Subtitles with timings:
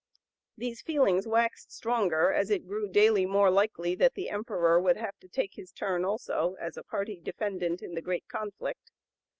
[0.57, 5.19] These feelings waxed stronger as it grew daily more likely that the Emperor would have
[5.19, 8.89] to take his turn also as a party defendant in the great conflict.